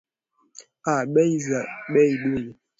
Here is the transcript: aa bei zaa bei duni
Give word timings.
aa 0.91 1.03
bei 1.13 1.31
zaa 1.45 1.69
bei 1.93 2.11
duni 2.21 2.51